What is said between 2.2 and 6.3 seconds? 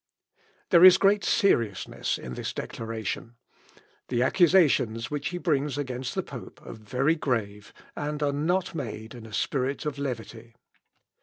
this declaration. The accusations which he brings against the